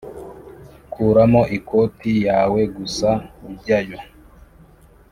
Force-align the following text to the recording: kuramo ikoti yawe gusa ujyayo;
kuramo 0.93 1.41
ikoti 1.57 2.11
yawe 2.27 2.61
gusa 2.75 3.09
ujyayo; 3.47 3.97